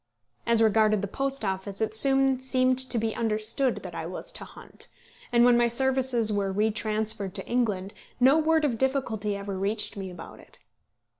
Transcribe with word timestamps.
As 0.47 0.63
regarded 0.63 1.03
the 1.03 1.07
Post 1.07 1.45
Office, 1.45 1.79
it 1.79 1.95
soon 1.95 2.39
seemed 2.39 2.79
to 2.79 2.97
be 2.97 3.13
understood 3.13 3.83
that 3.83 3.93
I 3.93 4.07
was 4.07 4.31
to 4.31 4.43
hunt; 4.45 4.87
and 5.31 5.45
when 5.45 5.59
my 5.59 5.67
services 5.67 6.33
were 6.33 6.51
re 6.51 6.71
transferred 6.71 7.35
to 7.35 7.45
England, 7.47 7.93
no 8.19 8.39
word 8.39 8.65
of 8.65 8.79
difficulty 8.79 9.35
ever 9.37 9.59
reached 9.59 9.95
me 9.95 10.09
about 10.09 10.39
it. 10.39 10.57